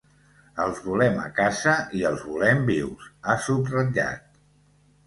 Els 0.63 0.79
volem 0.85 1.19
a 1.25 1.27
casa 1.41 1.75
i 1.99 2.01
els 2.11 2.27
volem 2.33 2.67
vius, 2.73 3.07
ha 3.35 3.39
subratllat. 3.51 4.27